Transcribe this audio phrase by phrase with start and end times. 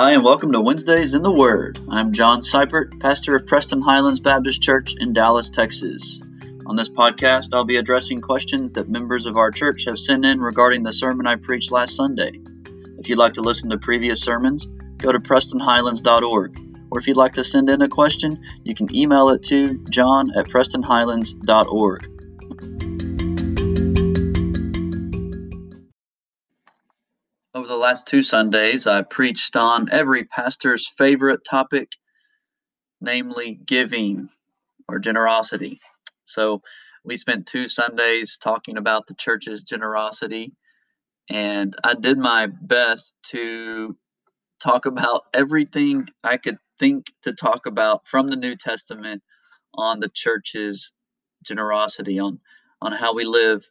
[0.00, 1.78] Hi, and welcome to Wednesdays in the Word.
[1.90, 6.22] I'm John Seipert, pastor of Preston Highlands Baptist Church in Dallas, Texas.
[6.64, 10.40] On this podcast, I'll be addressing questions that members of our church have sent in
[10.40, 12.40] regarding the sermon I preached last Sunday.
[12.98, 14.66] If you'd like to listen to previous sermons,
[14.96, 16.58] go to prestonhighlands.org.
[16.90, 20.30] Or if you'd like to send in a question, you can email it to john
[20.34, 22.19] at prestonhighlands.org.
[27.90, 31.90] last two Sundays, I preached on every pastor's favorite topic,
[33.00, 34.28] namely giving
[34.86, 35.80] or generosity.
[36.24, 36.62] So
[37.04, 40.52] we spent two Sundays talking about the church's generosity,
[41.28, 43.96] and I did my best to
[44.62, 49.20] talk about everything I could think to talk about from the New Testament
[49.74, 50.92] on the church's
[51.44, 52.38] generosity, on
[52.80, 53.68] on how we live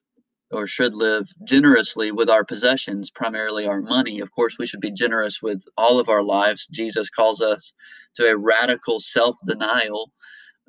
[0.51, 4.19] or should live generously with our possessions, primarily our money.
[4.19, 6.67] Of course, we should be generous with all of our lives.
[6.67, 7.73] Jesus calls us
[8.15, 10.11] to a radical self denial,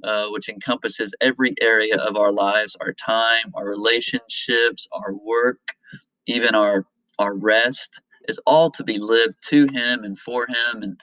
[0.05, 5.61] uh, which encompasses every area of our lives our time, our relationships, our work,
[6.27, 6.87] even our,
[7.19, 10.83] our rest is all to be lived to Him and for Him.
[10.83, 11.01] And,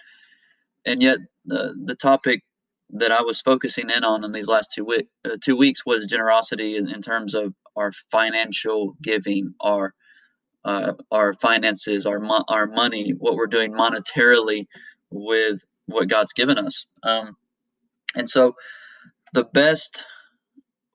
[0.85, 2.43] and yet, the, the topic
[2.91, 6.05] that I was focusing in on in these last two, week, uh, two weeks was
[6.05, 9.93] generosity in, in terms of our financial giving, our
[10.65, 14.67] uh, our finances, our mo- our money, what we're doing monetarily
[15.09, 16.85] with what God's given us.
[17.03, 17.37] Um,
[18.15, 18.55] and so,
[19.33, 20.03] the best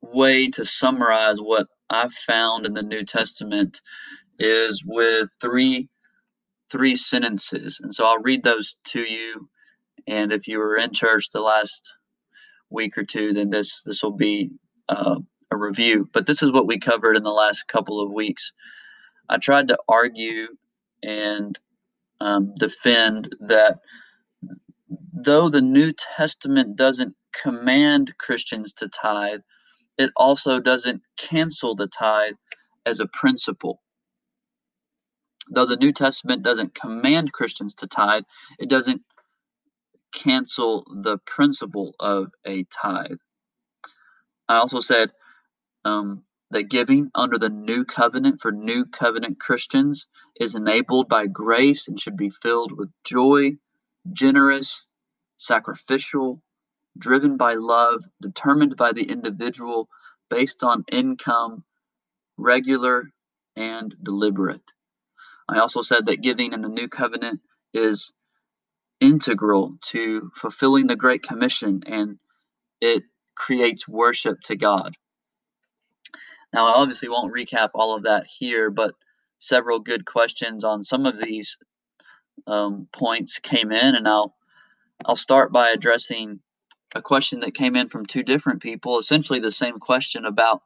[0.02, 3.80] way to summarize what I've found in the New Testament
[4.38, 5.88] is with three
[6.70, 7.80] three sentences.
[7.82, 9.48] And so I'll read those to you.
[10.06, 11.92] And if you were in church the last
[12.70, 14.50] week or two, then this this will be
[14.88, 15.16] uh,
[15.52, 18.52] a review, but this is what we covered in the last couple of weeks.
[19.28, 20.48] I tried to argue
[21.02, 21.58] and
[22.20, 23.80] um, defend that
[25.12, 29.40] though the New Testament doesn't command Christians to tithe,
[29.98, 32.34] it also doesn't cancel the tithe
[32.86, 33.82] as a principle.
[35.50, 38.24] Though the New Testament doesn't command Christians to tithe,
[38.58, 39.02] it doesn't
[40.12, 43.18] cancel the principle of a tithe.
[44.48, 45.10] I also said
[45.84, 50.06] um, that giving under the new covenant for new covenant Christians
[50.38, 53.52] is enabled by grace and should be filled with joy,
[54.12, 54.86] generous,
[55.38, 56.42] sacrificial,
[56.98, 59.88] driven by love, determined by the individual,
[60.28, 61.64] based on income,
[62.36, 63.10] regular,
[63.56, 64.62] and deliberate.
[65.48, 67.40] I also said that giving in the new covenant
[67.74, 68.12] is
[69.00, 72.18] integral to fulfilling the Great Commission and
[72.80, 73.04] it
[73.34, 74.96] creates worship to God.
[76.52, 78.94] Now, I obviously won't recap all of that here, but
[79.38, 81.56] several good questions on some of these
[82.46, 84.34] um, points came in, and I'll
[85.04, 86.40] I'll start by addressing
[86.94, 90.62] a question that came in from two different people, essentially the same question about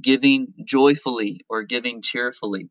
[0.00, 2.68] giving joyfully or giving cheerfully.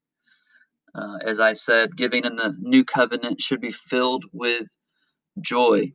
[0.96, 4.76] Uh, as I said, giving in the new covenant should be filled with
[5.42, 5.92] joy.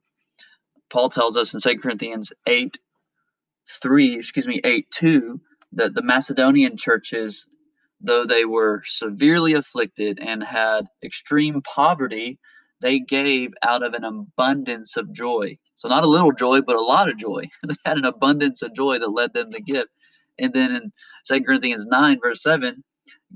[0.91, 2.79] Paul tells us in 2 Corinthians 8
[3.81, 5.41] 3, excuse me, 8 2,
[5.77, 7.47] that the Macedonian churches,
[8.01, 12.39] though they were severely afflicted and had extreme poverty,
[12.81, 15.57] they gave out of an abundance of joy.
[15.77, 17.49] So, not a little joy, but a lot of joy.
[17.67, 19.87] they had an abundance of joy that led them to give.
[20.39, 20.93] And then in
[21.27, 22.83] 2 Corinthians 9, verse 7,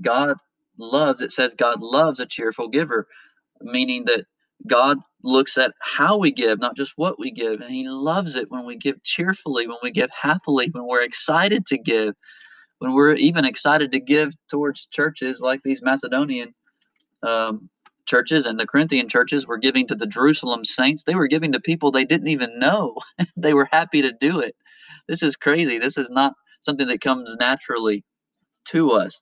[0.01, 0.35] God
[0.77, 3.07] loves, it says, God loves a cheerful giver,
[3.61, 4.25] meaning that
[4.67, 7.61] God looks at how we give, not just what we give.
[7.61, 11.65] And He loves it when we give cheerfully, when we give happily, when we're excited
[11.67, 12.15] to give,
[12.79, 16.53] when we're even excited to give towards churches like these Macedonian
[17.23, 17.69] um,
[18.05, 21.03] churches and the Corinthian churches were giving to the Jerusalem saints.
[21.03, 22.95] They were giving to people they didn't even know.
[23.37, 24.55] they were happy to do it.
[25.07, 25.77] This is crazy.
[25.77, 28.03] This is not something that comes naturally
[28.69, 29.21] to us.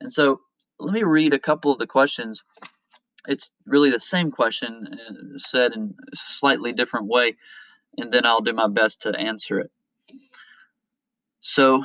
[0.00, 0.40] And so
[0.78, 2.42] let me read a couple of the questions
[3.28, 7.36] it's really the same question uh, said in a slightly different way,
[7.98, 9.70] and then I'll do my best to answer it.
[11.40, 11.84] So,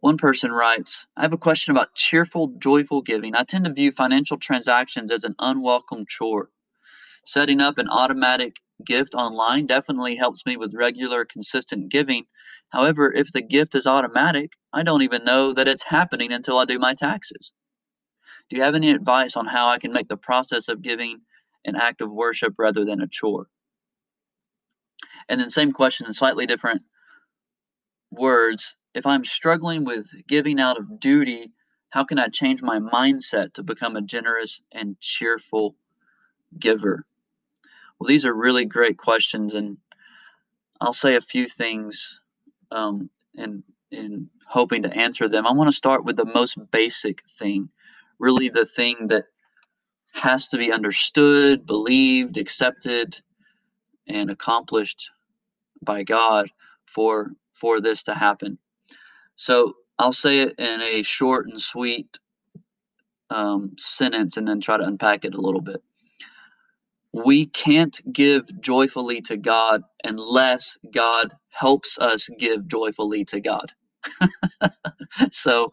[0.00, 3.34] one person writes, I have a question about cheerful, joyful giving.
[3.34, 6.50] I tend to view financial transactions as an unwelcome chore.
[7.24, 12.26] Setting up an automatic gift online definitely helps me with regular, consistent giving.
[12.70, 16.64] However, if the gift is automatic, I don't even know that it's happening until I
[16.64, 17.52] do my taxes.
[18.52, 21.22] Do you have any advice on how I can make the process of giving
[21.64, 23.46] an act of worship rather than a chore?
[25.26, 26.82] And then, same question in slightly different
[28.10, 28.76] words.
[28.92, 31.50] If I'm struggling with giving out of duty,
[31.88, 35.74] how can I change my mindset to become a generous and cheerful
[36.58, 37.06] giver?
[37.98, 39.78] Well, these are really great questions, and
[40.78, 42.20] I'll say a few things
[42.70, 45.46] um, in in hoping to answer them.
[45.46, 47.70] I want to start with the most basic thing,
[48.18, 49.24] really the thing that
[50.14, 53.18] has to be understood, believed, accepted,
[54.08, 55.10] and accomplished
[55.82, 56.48] by God
[56.86, 58.58] for for this to happen.
[59.36, 62.18] So I'll say it in a short and sweet
[63.30, 65.82] um, sentence, and then try to unpack it a little bit.
[67.12, 73.72] We can't give joyfully to God unless God helps us give joyfully to God.
[75.32, 75.70] so,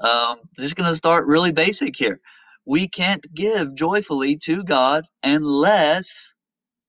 [0.00, 2.20] um, just going to start really basic here.
[2.66, 6.34] We can't give joyfully to God unless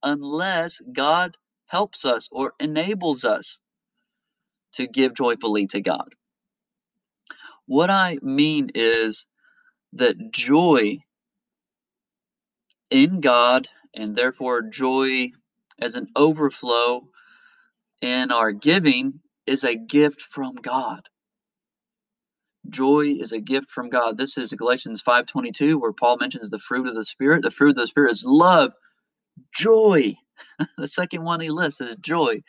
[0.04, 3.60] unless God helps us or enables us
[4.74, 6.10] to give joyfully to God.
[7.66, 9.26] What I mean is
[9.94, 10.98] that joy
[12.90, 15.32] in God and therefore joy
[15.80, 17.08] as an overflow
[18.02, 19.20] in our giving
[19.52, 21.02] is a gift from God.
[22.70, 24.18] Joy is a gift from God.
[24.18, 27.44] This is Galatians 5:22 where Paul mentions the fruit of the spirit.
[27.44, 28.72] The fruit of the spirit is love,
[29.54, 30.16] joy.
[30.78, 32.42] the second one he lists is joy.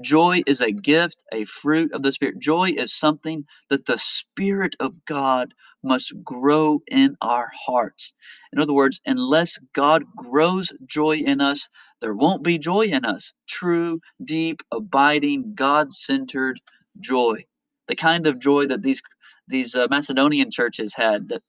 [0.00, 2.38] Joy is a gift, a fruit of the Spirit.
[2.38, 8.12] Joy is something that the Spirit of God must grow in our hearts.
[8.52, 11.68] In other words, unless God grows joy in us,
[12.00, 13.32] there won't be joy in us.
[13.48, 16.60] True, deep, abiding, God centered
[17.00, 17.44] joy.
[17.88, 19.02] The kind of joy that these,
[19.48, 21.42] these uh, Macedonian churches had, that,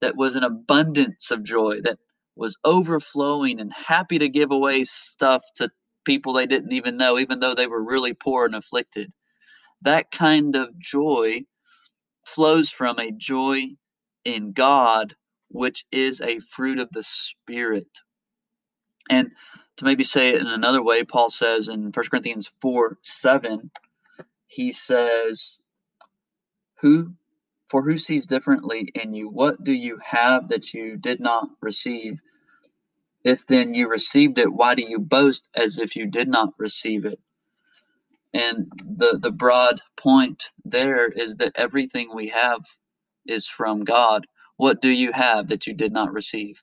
[0.00, 1.98] that was an abundance of joy, that
[2.36, 5.70] was overflowing and happy to give away stuff to
[6.04, 9.12] people they didn't even know, even though they were really poor and afflicted.
[9.82, 11.42] That kind of joy
[12.26, 13.70] flows from a joy
[14.24, 15.14] in God,
[15.48, 17.88] which is a fruit of the Spirit.
[19.10, 19.30] And
[19.76, 23.70] to maybe say it in another way, Paul says in 1 Corinthians 4 7,
[24.46, 25.56] he says,
[26.80, 27.14] Who
[27.68, 29.30] for who sees differently in you?
[29.30, 32.20] What do you have that you did not receive?
[33.24, 37.06] If then you received it, why do you boast as if you did not receive
[37.06, 37.18] it?
[38.34, 42.60] And the, the broad point there is that everything we have
[43.26, 44.26] is from God.
[44.56, 46.62] What do you have that you did not receive?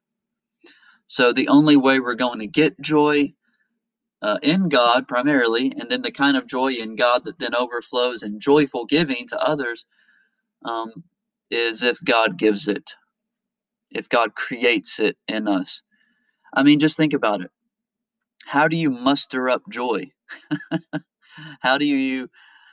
[1.09, 3.33] So the only way we're going to get joy
[4.21, 8.21] uh, in God primarily, and then the kind of joy in God that then overflows
[8.21, 9.87] in joyful giving to others,
[10.63, 11.03] um,
[11.49, 12.91] is if God gives it,
[13.89, 15.81] if God creates it in us.
[16.53, 17.49] I mean, just think about it.
[18.45, 20.11] How do you muster up joy?
[21.59, 22.29] how do you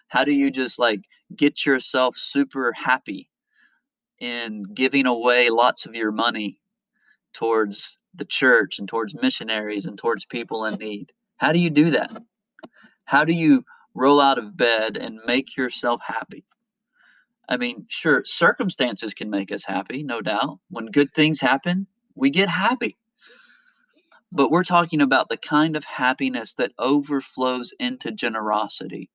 [0.08, 1.00] how do you just like
[1.34, 3.30] get yourself super happy
[4.20, 6.58] in giving away lots of your money
[7.32, 11.12] towards the church and towards missionaries and towards people in need?
[11.36, 12.22] How do you do that?
[13.04, 13.64] How do you
[13.94, 16.44] roll out of bed and make yourself happy?
[17.48, 20.58] I mean, sure, circumstances can make us happy, no doubt.
[20.68, 22.96] When good things happen, we get happy.
[24.32, 29.08] But we're talking about the kind of happiness that overflows into generosity.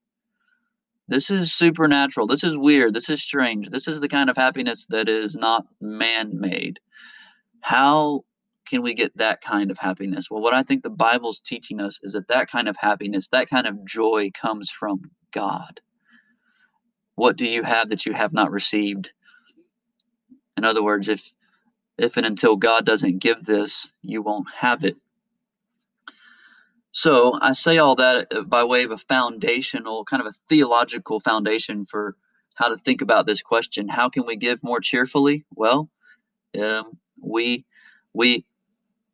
[1.09, 2.25] This is supernatural.
[2.25, 2.93] This is weird.
[2.93, 3.69] This is strange.
[3.69, 6.79] This is the kind of happiness that is not man made.
[7.59, 8.23] How
[8.65, 10.29] can we get that kind of happiness?
[10.29, 13.49] Well, what I think the Bible's teaching us is that that kind of happiness, that
[13.49, 15.81] kind of joy comes from God.
[17.15, 19.11] What do you have that you have not received?
[20.57, 21.31] In other words, if
[21.97, 24.97] if and until God doesn't give this, you won't have it.
[26.91, 31.19] So I say all that uh, by way of a foundational, kind of a theological
[31.19, 32.15] foundation for
[32.55, 33.87] how to think about this question.
[33.87, 35.45] How can we give more cheerfully?
[35.55, 35.89] Well,
[36.61, 37.65] um, we
[38.13, 38.45] we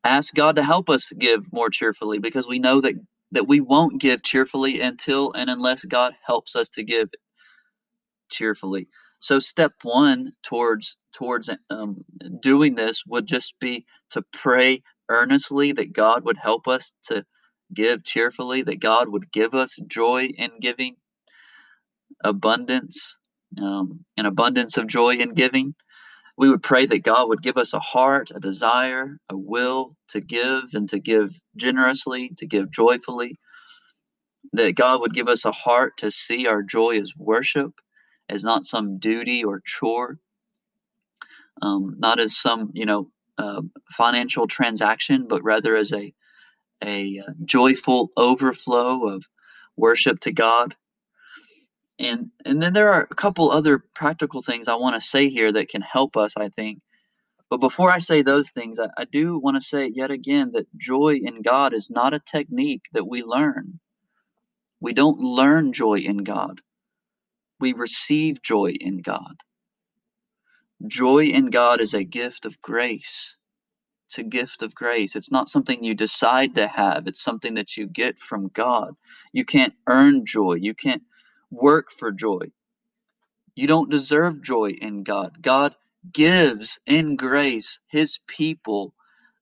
[0.04, 2.94] ask God to help us give more cheerfully because we know that
[3.32, 7.08] that we won't give cheerfully until and unless God helps us to give
[8.30, 8.88] cheerfully.
[9.20, 11.98] So step one towards towards um,
[12.42, 17.24] doing this would just be to pray earnestly that God would help us to
[17.74, 20.96] give cheerfully, that God would give us joy in giving,
[22.24, 23.18] abundance,
[23.62, 25.74] um, an abundance of joy in giving.
[26.38, 30.20] We would pray that God would give us a heart, a desire, a will to
[30.20, 33.36] give and to give generously, to give joyfully.
[34.52, 37.72] That God would give us a heart to see our joy as worship,
[38.28, 40.16] as not some duty or chore,
[41.60, 46.14] um, not as some, you know, uh, financial transaction, but rather as a
[46.84, 49.26] a uh, joyful overflow of
[49.76, 50.76] worship to God.
[51.98, 55.52] And and then there are a couple other practical things I want to say here
[55.52, 56.78] that can help us, I think,
[57.48, 60.66] But before I say those things, I, I do want to say yet again that
[60.76, 63.78] joy in God is not a technique that we learn.
[64.80, 66.60] We don't learn joy in God,
[67.60, 69.36] we receive joy in God.
[70.86, 73.36] Joy in God is a gift of grace.
[74.08, 75.16] It's a gift of grace.
[75.16, 78.94] It's not something you decide to have, it's something that you get from God.
[79.32, 81.02] You can't earn joy, you can't
[81.50, 82.50] work for joy.
[83.54, 85.42] You don't deserve joy in God.
[85.42, 85.74] God
[86.12, 88.94] gives in grace his people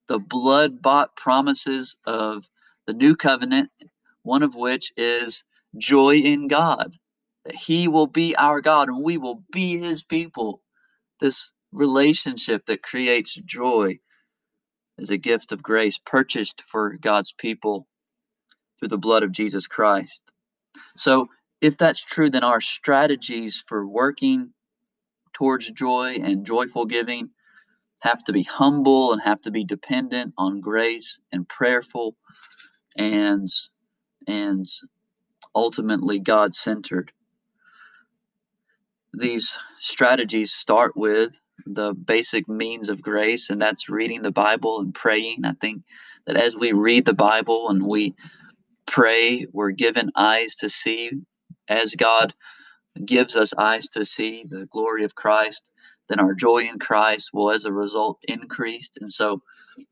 [0.07, 2.47] the blood bought promises of
[2.85, 3.69] the new covenant,
[4.23, 5.43] one of which is
[5.77, 6.97] joy in God,
[7.45, 10.61] that he will be our God and we will be his people.
[11.19, 13.99] This relationship that creates joy
[14.97, 17.87] is a gift of grace purchased for God's people
[18.79, 20.21] through the blood of Jesus Christ.
[20.95, 21.27] So,
[21.61, 24.53] if that's true, then our strategies for working
[25.33, 27.29] towards joy and joyful giving
[27.99, 32.15] have to be humble and have to be dependent on grace and prayerful
[32.95, 33.49] and
[34.27, 34.65] and
[35.55, 37.11] ultimately God centered.
[39.13, 44.93] These strategies start with the basic means of grace, and that's reading the Bible and
[44.93, 45.45] praying.
[45.45, 45.83] I think
[46.25, 48.15] that as we read the Bible and we
[48.85, 51.11] pray, we're given eyes to see
[51.67, 52.33] as God
[53.05, 55.63] gives us eyes to see the glory of Christ,
[56.09, 58.89] then our joy in Christ will, as a result, increase.
[58.99, 59.41] And so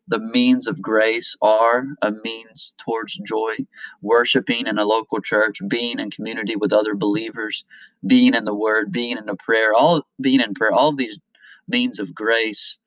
[0.07, 3.55] the means of grace are a means towards joy,
[4.01, 7.65] worshiping in a local church, being in community with other believers,
[8.07, 10.71] being in the Word, being in the prayer, all being in prayer.
[10.71, 11.19] All these
[11.67, 12.77] means of grace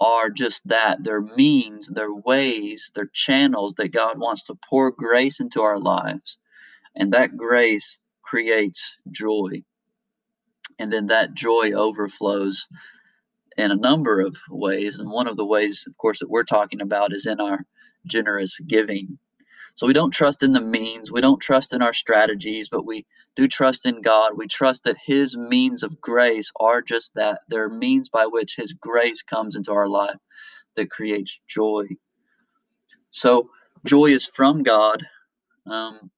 [0.00, 1.02] are just that.
[1.02, 6.38] They're means, they're ways, they're channels that God wants to pour grace into our lives.
[6.96, 7.98] And that grace
[8.34, 9.62] creates joy.
[10.80, 12.66] And then that joy overflows
[13.56, 14.98] in a number of ways.
[14.98, 17.60] And one of the ways, of course, that we're talking about is in our
[18.08, 19.20] generous giving.
[19.76, 23.06] So we don't trust in the means, we don't trust in our strategies, but we
[23.36, 24.32] do trust in God.
[24.36, 27.42] We trust that His means of grace are just that.
[27.48, 30.18] They're means by which His grace comes into our life
[30.74, 31.86] that creates joy.
[33.12, 33.50] So
[33.86, 35.06] joy is from God.
[35.66, 36.10] Um,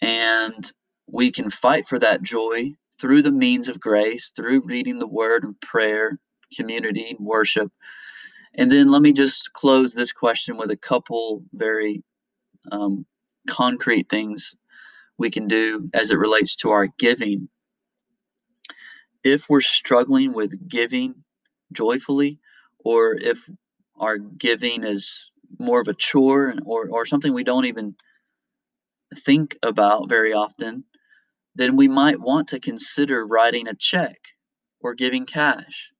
[0.00, 0.72] and
[1.06, 5.44] we can fight for that joy through the means of grace, through reading the word
[5.44, 6.18] and prayer,
[6.54, 7.70] community, worship.
[8.54, 12.02] And then let me just close this question with a couple very
[12.72, 13.06] um,
[13.46, 14.54] concrete things
[15.18, 17.48] we can do as it relates to our giving.
[19.24, 21.22] If we're struggling with giving
[21.72, 22.38] joyfully,
[22.78, 23.40] or if
[23.98, 27.94] our giving is more of a chore or, or something we don't even
[29.24, 30.84] think about very often,
[31.56, 34.18] then we might want to consider writing a check
[34.80, 35.90] or giving cash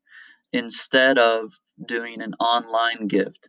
[0.53, 1.53] instead of
[1.87, 3.49] doing an online gift.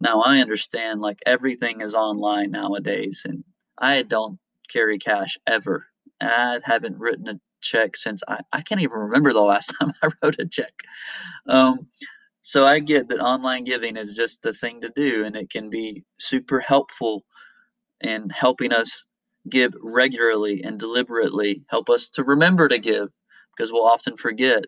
[0.00, 3.44] Now, I understand like everything is online nowadays, and
[3.78, 4.38] I don't
[4.70, 5.86] carry cash ever.
[6.20, 10.10] I haven't written a check since I, I can't even remember the last time I
[10.22, 10.72] wrote a check.
[11.48, 11.88] Um,
[12.42, 15.68] so I get that online giving is just the thing to do, and it can
[15.68, 17.24] be super helpful
[18.00, 19.04] in helping us
[19.50, 23.08] give regularly and deliberately, help us to remember to give
[23.56, 24.64] because we'll often forget.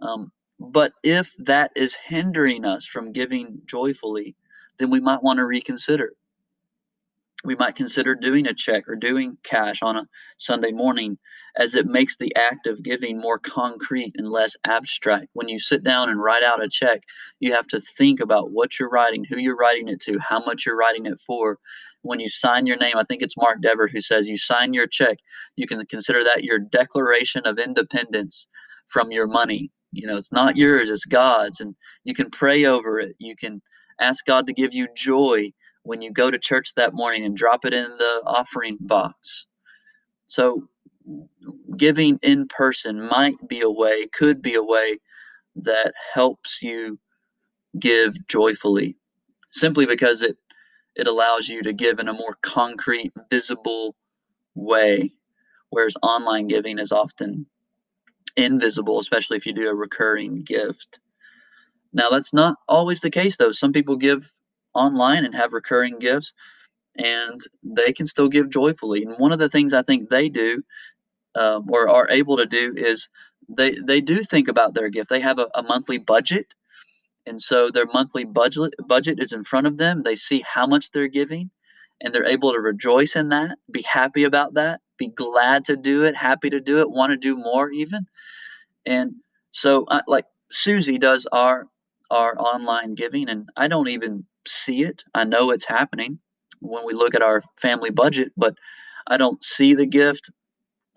[0.00, 4.34] Um, but if that is hindering us from giving joyfully,
[4.78, 6.12] then we might want to reconsider
[7.44, 10.08] we might consider doing a check or doing cash on a
[10.38, 11.18] Sunday morning
[11.56, 15.28] as it makes the act of giving more concrete and less abstract.
[15.34, 17.02] When you sit down and write out a check,
[17.38, 20.66] you have to think about what you're writing, who you're writing it to, how much
[20.66, 21.58] you're writing it for.
[22.02, 24.86] When you sign your name, I think it's Mark Dever who says you sign your
[24.86, 25.18] check,
[25.56, 28.48] you can consider that your declaration of independence
[28.88, 29.70] from your money.
[29.92, 31.74] You know, it's not yours, it's God's, and
[32.04, 33.16] you can pray over it.
[33.18, 33.62] You can
[34.00, 35.52] ask God to give you joy
[35.82, 39.46] when you go to church that morning and drop it in the offering box.
[40.26, 40.68] So,
[41.76, 44.98] giving in person might be a way, could be a way
[45.56, 46.98] that helps you
[47.78, 48.96] give joyfully,
[49.52, 50.36] simply because it
[50.98, 53.94] it allows you to give in a more concrete, visible
[54.54, 55.12] way,
[55.70, 57.46] whereas online giving is often
[58.36, 60.98] invisible, especially if you do a recurring gift.
[61.92, 63.52] Now, that's not always the case, though.
[63.52, 64.30] Some people give
[64.74, 66.34] online and have recurring gifts
[66.96, 70.62] and they can still give joyfully and one of the things i think they do
[71.36, 73.08] um, or are able to do is
[73.48, 76.46] they they do think about their gift they have a, a monthly budget
[77.28, 80.90] and so their monthly budget budget is in front of them they see how much
[80.90, 81.50] they're giving
[82.00, 86.04] and they're able to rejoice in that be happy about that be glad to do
[86.04, 88.06] it happy to do it want to do more even
[88.86, 89.12] and
[89.50, 91.66] so uh, like susie does our
[92.10, 95.02] our online giving, and I don't even see it.
[95.14, 96.18] I know it's happening
[96.60, 98.54] when we look at our family budget, but
[99.06, 100.30] I don't see the gift.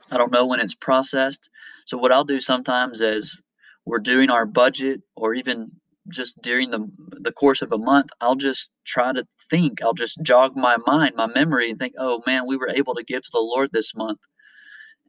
[0.09, 1.50] I don't know when it's processed.
[1.85, 3.41] So what I'll do sometimes is
[3.85, 5.71] we're doing our budget or even
[6.12, 6.88] just during the
[7.22, 9.84] the course of a month, I'll just try to think.
[9.84, 13.03] I'll just jog my mind, my memory, and think, "Oh man, we were able to
[13.03, 14.20] give to the Lord this month,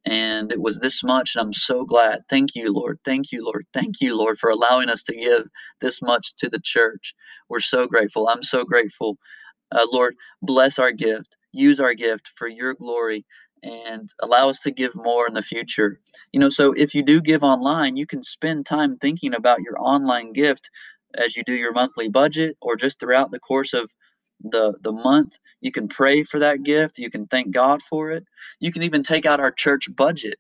[0.07, 2.23] and it was this much, and I'm so glad.
[2.31, 2.99] Thank you, Lord.
[3.05, 3.67] Thank you, Lord.
[3.75, 5.49] Thank you, Lord, for allowing us to give
[5.81, 7.15] this much to the church.
[7.51, 8.29] We're so grateful.
[8.29, 9.19] I'm so grateful.
[9.73, 11.37] Uh, Lord, bless our gift.
[11.53, 13.25] Use our gift for Your glory."
[13.65, 16.01] and allow us to give more in the future.
[16.33, 19.81] You know, so if you do give online, you can spend time thinking about your
[19.81, 20.71] online gift
[21.17, 23.91] as you do your monthly budget or just throughout the course of
[24.43, 25.39] the the month.
[25.61, 28.25] You can pray for that gift, you can thank God for it.
[28.61, 30.39] You can even take out our church budget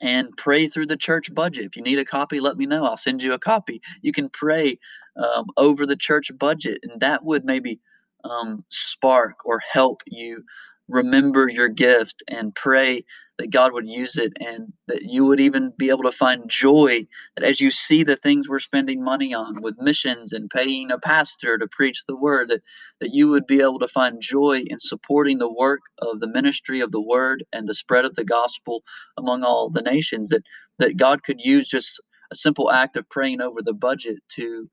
[0.00, 1.64] and pray through the church budget.
[1.64, 2.84] If you need a copy, let me know.
[2.84, 3.80] I'll send you a copy.
[4.02, 4.78] You can pray
[5.16, 7.80] um, over the church budget, and that would maybe
[8.24, 10.44] um, spark or help you
[10.88, 13.04] remember your gift and pray
[13.38, 17.06] that God would use it and that you would even be able to find joy
[17.36, 20.98] that as you see the things we're spending money on with missions and paying a
[20.98, 22.62] pastor to preach the word that,
[23.00, 26.80] that you would be able to find joy in supporting the work of the ministry
[26.80, 28.84] of the word and the spread of the gospel
[29.18, 30.42] among all the nations that
[30.78, 32.00] that God could use just
[32.30, 34.68] a simple act of praying over the budget to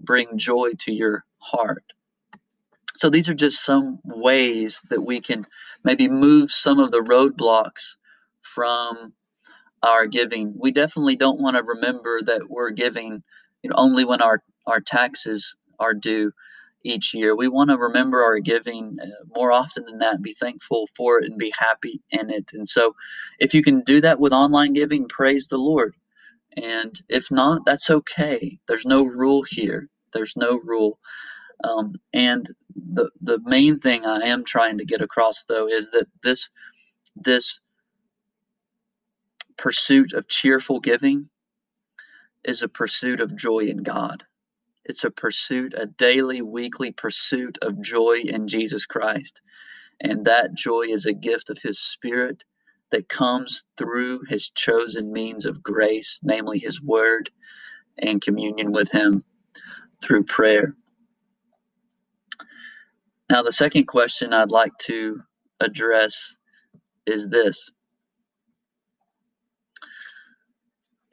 [0.00, 1.84] bring joy to your heart
[2.96, 5.46] so these are just some ways that we can
[5.84, 7.96] maybe move some of the roadblocks
[8.42, 9.12] from
[9.84, 10.54] our giving.
[10.58, 13.24] We definitely don't want to remember that we're giving
[13.62, 16.32] you know, only when our, our taxes are due
[16.84, 17.36] each year.
[17.36, 19.06] We want to remember our giving uh,
[19.36, 22.50] more often than that, be thankful for it, and be happy in it.
[22.54, 22.94] And so,
[23.40, 25.94] if you can do that with online giving, praise the Lord.
[26.56, 28.58] And if not, that's okay.
[28.68, 29.88] There's no rule here.
[30.12, 30.98] There's no rule.
[31.64, 32.48] Um, and
[32.94, 36.48] the the main thing I am trying to get across though is that this
[37.16, 37.58] this
[39.56, 41.28] pursuit of cheerful giving
[42.44, 44.24] is a pursuit of joy in God.
[44.84, 49.40] It's a pursuit, a daily, weekly pursuit of joy in Jesus Christ.
[50.00, 52.42] And that joy is a gift of His Spirit
[52.90, 57.30] that comes through His chosen means of grace, namely His Word
[57.98, 59.22] and communion with Him
[60.02, 60.74] through prayer.
[63.30, 65.22] Now, the second question I'd like to
[65.60, 66.36] address
[67.06, 67.70] is this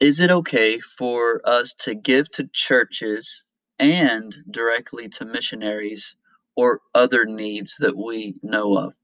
[0.00, 3.44] Is it okay for us to give to churches
[3.78, 6.16] and directly to missionaries
[6.56, 8.94] or other needs that we know of?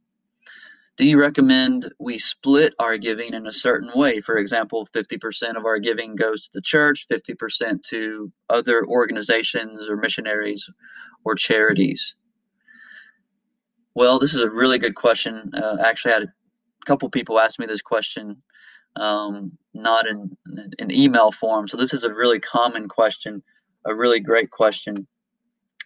[0.97, 4.21] Do you recommend we split our giving in a certain way?
[4.21, 9.97] For example, 50% of our giving goes to the church, 50% to other organizations or
[9.97, 10.69] missionaries
[11.25, 12.17] or charities.
[13.95, 15.51] Well, this is a really good question.
[15.55, 16.33] Uh, actually, had a
[16.85, 18.43] couple people ask me this question,
[18.97, 20.37] um, not in
[20.79, 21.69] an email form.
[21.69, 23.43] So this is a really common question,
[23.85, 25.07] a really great question.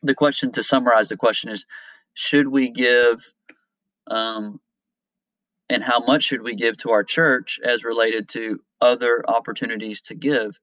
[0.02, 1.66] The question, to summarize the question, is:
[2.14, 3.22] Should we give,
[4.06, 4.58] um,
[5.68, 10.14] and how much should we give to our church as related to other opportunities to
[10.14, 10.58] give?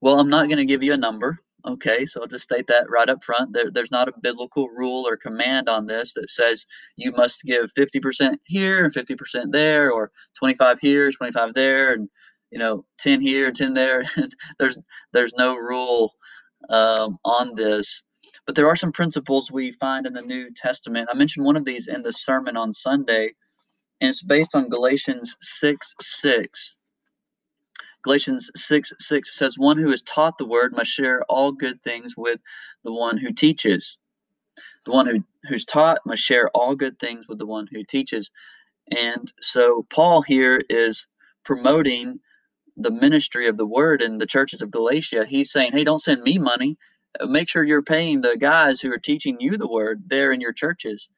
[0.00, 1.38] Well, I'm not going to give you a number.
[1.66, 3.52] Okay, so I'll just state that right up front.
[3.52, 6.64] There, there's not a biblical rule or command on this that says
[6.96, 12.08] you must give 50% here and 50% there, or 25 here, 25 there, and
[12.50, 14.04] you know 10 here, 10 there.
[14.58, 14.78] there's
[15.12, 16.14] there's no rule
[16.70, 18.04] um, on this,
[18.46, 21.08] but there are some principles we find in the New Testament.
[21.12, 23.32] I mentioned one of these in the sermon on Sunday,
[24.00, 26.76] and it's based on Galatians 6 6.
[28.02, 32.16] Galatians 6 6 says, One who is taught the word must share all good things
[32.16, 32.40] with
[32.84, 33.98] the one who teaches.
[34.86, 38.30] The one who, who's taught must share all good things with the one who teaches.
[38.96, 41.06] And so Paul here is
[41.44, 42.20] promoting
[42.76, 45.26] the ministry of the word in the churches of Galatia.
[45.26, 46.78] He's saying, Hey, don't send me money.
[47.26, 50.52] Make sure you're paying the guys who are teaching you the word there in your
[50.54, 51.10] churches.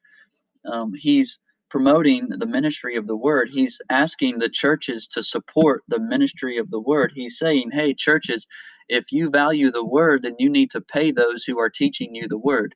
[0.65, 1.39] Um, he's
[1.73, 3.49] promoting the ministry of the word.
[3.51, 7.11] He's asking the churches to support the ministry of the word.
[7.15, 8.45] He's saying, hey, churches,
[8.89, 12.27] if you value the word, then you need to pay those who are teaching you
[12.27, 12.75] the word.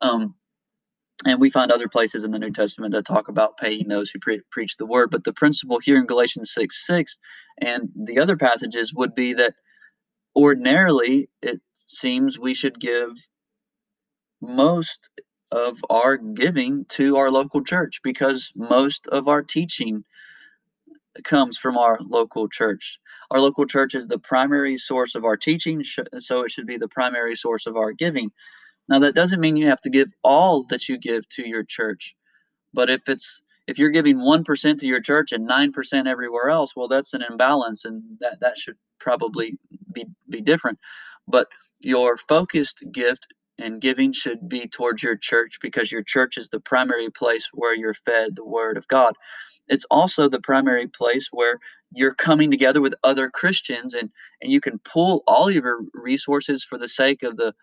[0.00, 0.36] Um,
[1.26, 4.20] and we find other places in the New Testament that talk about paying those who
[4.20, 5.10] pre- preach the word.
[5.10, 7.18] But the principle here in Galatians 6 6
[7.62, 9.54] and the other passages would be that
[10.36, 13.10] ordinarily it seems we should give
[14.40, 15.08] most
[15.54, 20.04] of our giving to our local church because most of our teaching
[21.22, 22.98] comes from our local church.
[23.30, 25.82] our local church is the primary source of our teaching,
[26.18, 28.32] so it should be the primary source of our giving.
[28.88, 32.16] Now, that doesn't mean you have to give all that you give to your church,
[32.72, 36.88] but if it's if you're giving 1% to your church and 9% everywhere else, well,
[36.88, 39.56] that's an imbalance, and that, that should probably
[39.92, 40.78] be, be different.
[41.26, 41.48] But
[41.80, 46.60] your focused gift and giving should be towards your church because your church is the
[46.60, 49.14] primary place where you're fed the Word of God.
[49.68, 51.58] It's also the primary place where
[51.92, 54.10] you're coming together with other Christians and,
[54.42, 57.54] and you can pull all of your resources for the sake of the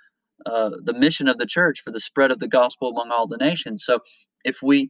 [0.46, 3.38] uh, the mission of the church for the spread of the gospel among all the
[3.38, 3.86] nations.
[3.86, 4.00] So
[4.44, 4.90] if we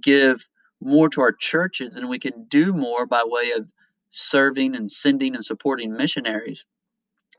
[0.00, 0.46] give
[0.80, 3.68] more to our churches, then we can do more by way of
[4.10, 6.64] serving and sending and supporting missionaries.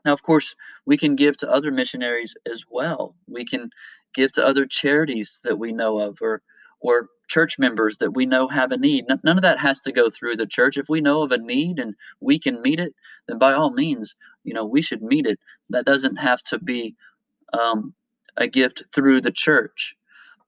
[0.04, 0.54] Now, of course,
[0.86, 3.14] we can give to other missionaries as well.
[3.26, 3.70] We can
[4.14, 6.42] give to other charities that we know of or
[6.80, 9.06] or church members that we know have a need.
[9.08, 10.76] None of that has to go through the church.
[10.76, 12.94] If we know of a need and we can meet it,
[13.26, 14.14] then by all means,
[14.44, 15.40] you know, we should meet it.
[15.70, 16.94] That doesn't have to be
[17.54, 17.94] um,
[18.36, 19.94] a gift through the church.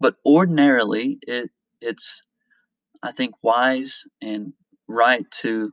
[0.00, 2.22] But ordinarily, it it's
[3.02, 4.52] I think wise and
[4.88, 5.72] right to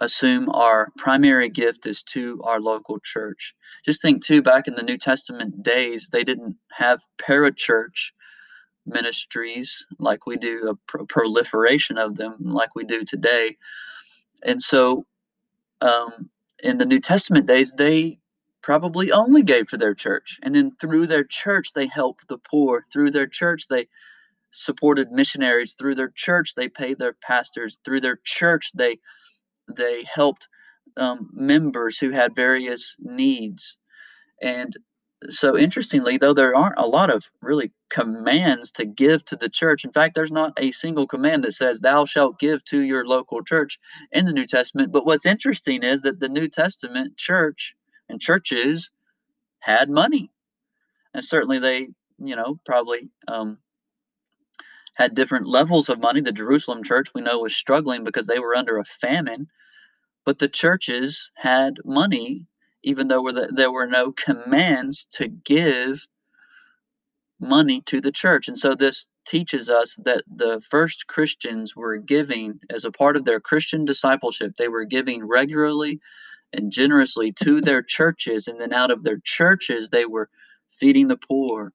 [0.00, 3.54] assume our primary gift is to our local church.
[3.84, 8.12] Just think too, back in the New Testament days, they didn't have parachurch
[8.86, 13.56] ministries like we do, a proliferation of them like we do today.
[14.42, 15.04] And so
[15.80, 16.30] um,
[16.62, 18.18] in the New Testament days, they
[18.62, 20.38] probably only gave to their church.
[20.42, 22.84] And then through their church, they helped the poor.
[22.92, 23.88] Through their church, they
[24.50, 25.74] supported missionaries.
[25.74, 27.78] Through their church, they paid their pastors.
[27.84, 28.98] Through their church, they
[29.76, 30.48] they helped
[30.96, 33.78] um, members who had various needs.
[34.42, 34.76] And
[35.28, 39.84] so, interestingly, though there aren't a lot of really commands to give to the church,
[39.84, 43.42] in fact, there's not a single command that says, Thou shalt give to your local
[43.42, 43.78] church
[44.12, 44.92] in the New Testament.
[44.92, 47.74] But what's interesting is that the New Testament church
[48.08, 48.90] and churches
[49.60, 50.30] had money.
[51.12, 53.58] And certainly they, you know, probably um,
[54.94, 56.20] had different levels of money.
[56.20, 59.48] The Jerusalem church we know was struggling because they were under a famine,
[60.30, 62.46] but the churches had money
[62.84, 66.06] even though there were no commands to give
[67.40, 68.46] money to the church.
[68.46, 73.24] And so this teaches us that the first Christians were giving as a part of
[73.24, 75.98] their Christian discipleship, they were giving regularly
[76.52, 78.46] and generously to their churches.
[78.46, 80.30] And then out of their churches, they were
[80.70, 81.72] feeding the poor,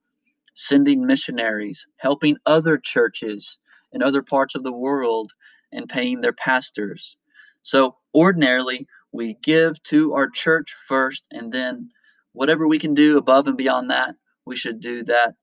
[0.53, 3.59] sending missionaries, helping other churches
[3.91, 5.33] in other parts of the world,
[5.73, 7.17] and paying their pastors.
[7.65, 11.89] So ordinarily, we give to our church first, and then
[12.33, 15.33] whatever we can do above and beyond that, we should do that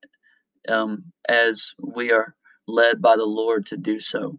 [0.69, 2.37] um, as we are
[2.69, 4.39] led by the Lord to do so.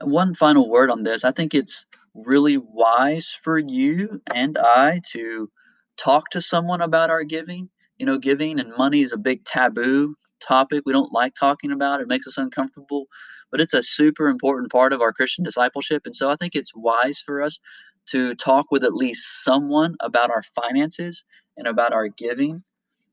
[0.00, 5.00] And one final word on this I think it's really wise for you and I
[5.12, 5.50] to
[5.96, 7.70] talk to someone about our giving.
[7.96, 10.82] You know, giving and money is a big taboo topic.
[10.84, 13.06] We don't like talking about it, it makes us uncomfortable
[13.54, 16.06] but it's a super important part of our Christian discipleship.
[16.06, 17.60] And so I think it's wise for us
[18.06, 21.24] to talk with at least someone about our finances
[21.56, 22.64] and about our giving.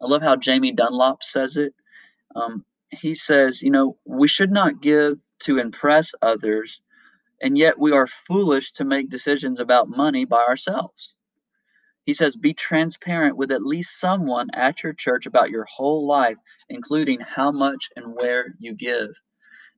[0.01, 1.75] I love how Jamie Dunlop says it.
[2.35, 6.81] Um, he says, you know, we should not give to impress others,
[7.43, 11.13] and yet we are foolish to make decisions about money by ourselves.
[12.07, 16.37] He says, be transparent with at least someone at your church about your whole life,
[16.67, 19.11] including how much and where you give.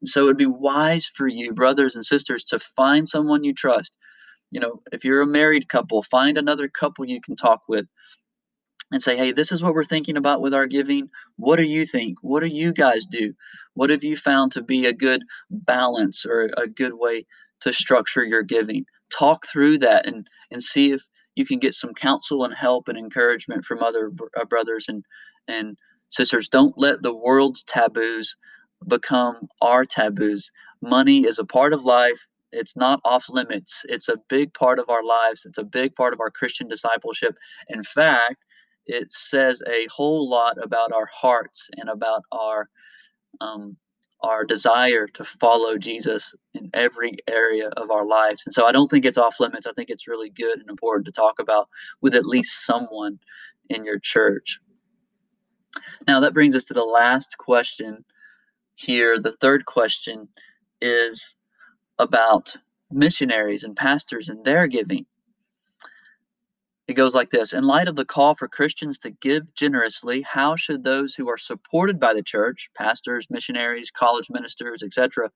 [0.06, 3.94] So it would be wise for you, brothers and sisters, to find someone you trust.
[4.52, 7.86] You know, if you're a married couple, find another couple you can talk with
[8.92, 11.10] and say, hey, this is what we're thinking about with our giving.
[11.38, 12.18] What do you think?
[12.22, 13.34] What do you guys do?
[13.74, 17.26] What have you found to be a good balance or a good way
[17.62, 18.86] to structure your giving?
[19.12, 21.04] Talk through that and, and see if
[21.36, 25.04] you can get some counsel and help and encouragement from other uh, brothers and,
[25.48, 25.76] and
[26.10, 26.48] sisters.
[26.48, 28.36] Don't let the world's taboos
[28.88, 30.52] become our taboos.
[30.82, 32.19] Money is a part of life.
[32.52, 33.84] It's not off limits.
[33.89, 35.46] It's a big part of our lives.
[35.46, 37.36] It's a big part of our Christian discipleship.
[37.69, 38.38] In fact,
[38.86, 42.69] it says a whole lot about our hearts and about our
[43.41, 43.78] um,
[44.22, 48.43] our desire to follow Jesus in every area of our lives.
[48.46, 49.65] And so I don't think it's off limits.
[49.65, 51.67] I think it's really good and important to talk about
[52.02, 53.19] with at least someone
[53.69, 54.60] in your church.
[56.08, 58.06] Now, that brings us to the last question
[58.75, 60.29] here, the third question
[60.81, 61.36] is
[61.99, 62.55] about
[62.91, 65.05] missionaries and pastors and their giving.
[66.88, 70.55] It goes like this In light of the call for Christians to give generously, how
[70.55, 75.31] should those who are supported by the church, pastors, missionaries, college ministers, etc.,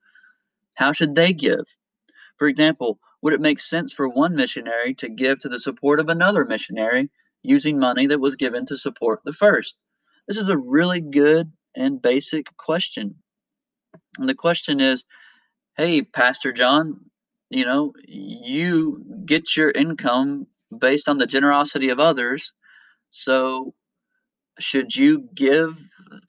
[0.74, 1.64] how should they give?
[2.36, 6.08] For example, would it make sense for one missionary to give to the support of
[6.08, 7.10] another missionary
[7.42, 9.74] using money that was given to support the first?
[10.28, 13.16] This is a really good and basic question.
[14.18, 15.04] And the question is
[15.76, 17.00] hey, Pastor John,
[17.50, 20.46] you know, you get your income
[20.76, 22.52] based on the generosity of others.
[23.10, 23.74] So,
[24.58, 25.78] should you give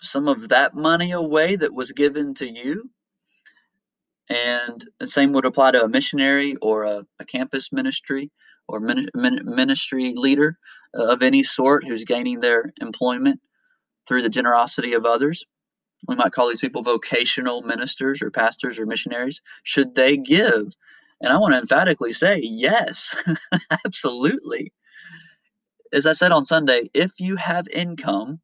[0.02, 2.90] some of that money away that was given to you?
[4.30, 8.30] And the same would apply to a missionary or a, a campus ministry
[8.68, 10.60] or min, min, ministry leader
[10.94, 13.40] of any sort who's gaining their employment
[14.08, 15.44] through the generosity of others.
[16.08, 19.42] We might call these people vocational ministers or pastors or missionaries.
[19.64, 20.74] Should they give?
[21.22, 23.16] And I want to emphatically say yes,
[23.86, 24.72] absolutely.
[25.92, 28.40] As I said on Sunday, if you have income,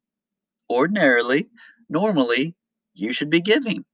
[0.68, 1.48] ordinarily,
[1.88, 2.54] normally,
[2.94, 3.84] you should be giving.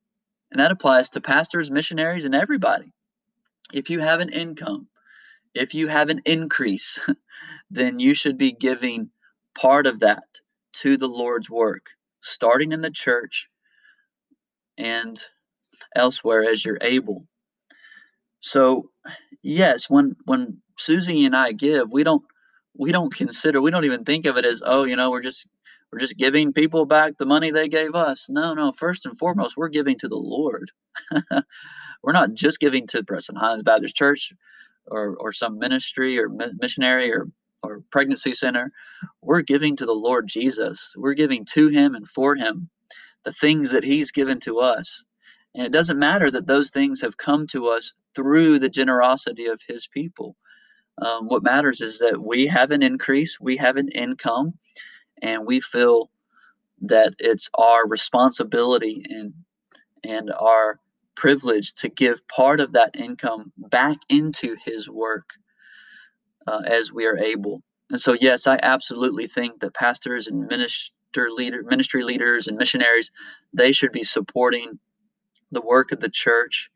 [0.50, 2.92] And that applies to pastors, missionaries, and everybody.
[3.72, 4.88] If you have an income,
[5.54, 6.98] if you have an increase,
[7.70, 9.10] then you should be giving
[9.54, 10.24] part of that
[10.74, 11.86] to the Lord's work,
[12.22, 13.48] starting in the church
[14.82, 15.22] and
[15.94, 17.26] elsewhere as you're able.
[18.40, 18.90] So,
[19.42, 22.24] yes, when when Susie and I give, we don't
[22.76, 25.46] we don't consider we don't even think of it as oh, you know, we're just
[25.92, 28.26] we're just giving people back the money they gave us.
[28.28, 28.72] No, no.
[28.72, 30.70] First and foremost, we're giving to the Lord.
[32.02, 34.32] we're not just giving to Preston Highlands Baptist Church
[34.86, 37.28] or, or some ministry or missionary or,
[37.62, 38.72] or pregnancy center.
[39.20, 40.92] We're giving to the Lord Jesus.
[40.96, 42.70] We're giving to Him and for Him
[43.24, 45.04] the things that He's given to us.
[45.54, 49.60] And it doesn't matter that those things have come to us through the generosity of
[49.66, 50.36] His people.
[50.98, 54.54] Um, what matters is that we have an increase, we have an income,
[55.22, 56.10] and we feel
[56.82, 59.32] that it's our responsibility and
[60.04, 60.80] and our
[61.14, 65.30] privilege to give part of that income back into his work
[66.48, 70.48] uh, as we are able and so yes i absolutely think that pastors and
[71.30, 73.10] leader ministry leaders and missionaries
[73.52, 74.78] they should be supporting
[75.50, 76.70] the work of the church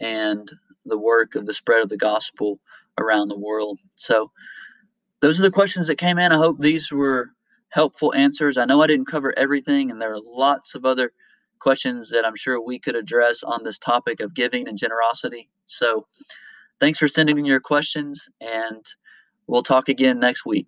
[0.00, 0.50] and
[0.84, 2.60] the work of the spread of the gospel
[2.98, 4.30] around the world so
[5.20, 7.30] those are the questions that came in i hope these were
[7.76, 8.56] helpful answers.
[8.56, 11.12] I know I didn't cover everything, and there are lots of other
[11.58, 15.50] questions that I'm sure we could address on this topic of giving and generosity.
[15.66, 16.06] So,
[16.80, 18.84] thanks for sending in your questions, and
[19.46, 20.66] we'll talk again next week.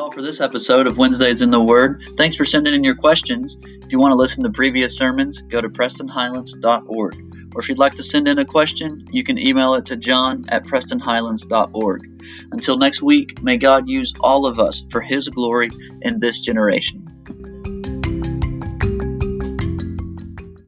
[0.00, 2.02] All for this episode of Wednesdays in the Word.
[2.16, 3.58] Thanks for sending in your questions.
[3.62, 7.94] If you want to listen to previous sermons, go to PrestonHighlands.org or if you'd like
[7.96, 12.22] to send in a question, you can email it to john at prestonhighlands.org.
[12.52, 17.09] Until next week, may God use all of us for His glory in this generation.